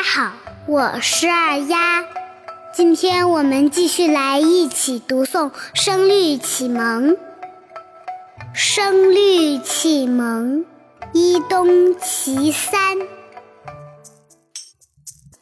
[0.00, 0.32] 大家好，
[0.66, 2.06] 我是二丫。
[2.74, 7.10] 今天我们继续来一起读诵《声律启蒙》。
[8.54, 10.60] 《声律启蒙》
[11.12, 12.96] 一东齐三，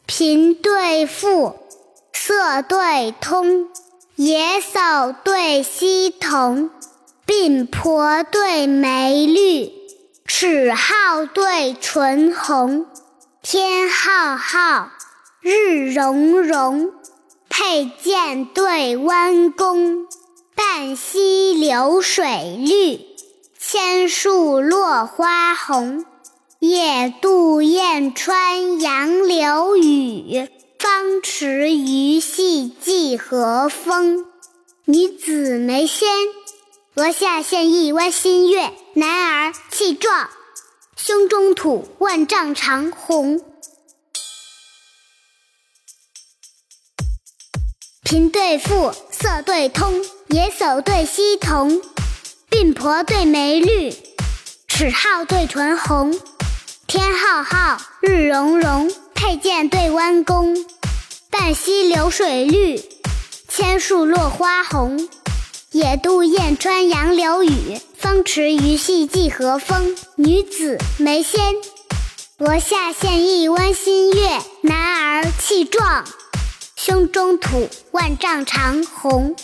[0.05, 1.55] 频对赋，
[2.11, 3.69] 色对通，
[4.17, 6.69] 野叟对溪童，
[7.25, 9.71] 鬓婆对眉绿，
[10.25, 12.85] 齿皓对唇红。
[13.41, 14.91] 天浩浩，
[15.41, 16.91] 日融融，
[17.47, 20.07] 佩剑对弯弓。
[20.55, 22.99] 半溪流水绿，
[23.57, 26.05] 千树落花红。
[26.59, 34.25] 野渡燕穿杨柳雨，芳池鱼戏芰荷风。
[34.83, 36.09] 女子眉纤，
[36.95, 40.29] 额下现一弯新月；男儿气壮。
[41.01, 43.41] 胸中土，万丈长虹。
[48.03, 51.81] 贫对富，色对通，野叟对溪童，
[52.51, 53.91] 鬓婆对眉绿，
[54.67, 56.13] 齿皓对唇红。
[56.85, 60.53] 天浩浩，日融融，佩剑对弯弓。
[61.29, 62.83] 半溪流水绿，
[63.47, 65.07] 千树落花红。
[65.71, 69.95] 野渡燕穿杨柳雨，芳池鱼戏芰荷风。
[70.15, 71.39] 女子眉纤，
[72.39, 76.03] 额下现一弯新月；男儿气壮，
[76.75, 79.35] 胸中土，万丈长虹。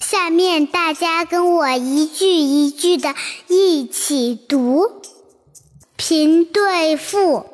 [0.00, 3.14] 下面大家跟我一句一句的
[3.46, 4.90] 一起读：
[5.96, 7.46] 贫对富。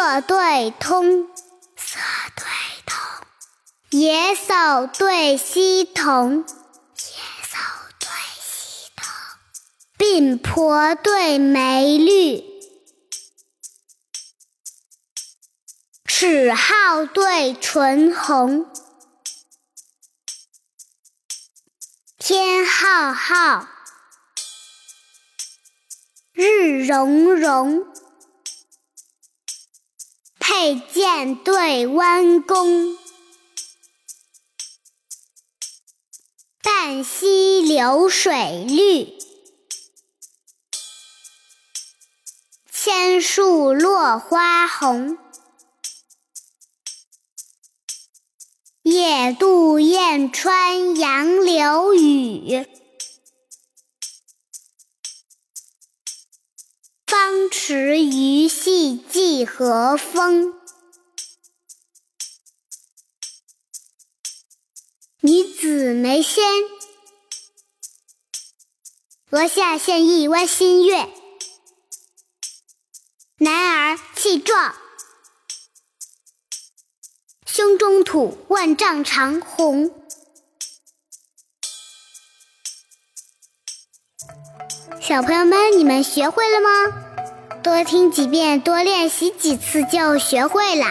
[0.00, 1.26] 色对通，
[1.76, 1.98] 色
[2.36, 2.44] 对
[2.86, 3.26] 通；
[3.90, 6.44] 野叟对溪童，野
[7.42, 7.58] 叟
[7.98, 8.08] 对
[8.40, 9.08] 溪童；
[9.98, 12.44] 鬓婆对眉绿，
[16.04, 18.70] 齿皓对唇红。
[22.18, 23.66] 天浩浩，
[26.32, 27.84] 日融融。
[30.60, 32.98] 佩剑对弯弓，
[36.60, 39.16] 半溪流水绿，
[42.72, 45.16] 千树落花红。
[48.82, 52.66] 野渡燕穿杨柳雨。
[57.08, 60.52] 芳池鱼戏寄和风。
[65.20, 66.44] 女子眉纤，
[69.30, 71.08] 额下现一弯新月；
[73.38, 73.54] 男
[73.94, 74.76] 儿气壮，
[77.46, 80.07] 胸中土，万丈长虹。
[85.00, 86.68] 小朋友们，你们学会了吗？
[87.62, 90.84] 多听几遍，多练习几次就学会了。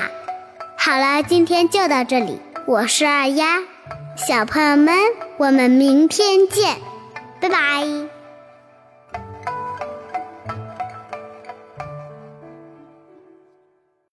[0.78, 2.40] 好了，今天就到这里。
[2.66, 3.60] 我是二丫，
[4.16, 4.96] 小朋友们，
[5.38, 6.78] 我们明天见，
[7.40, 8.17] 拜拜。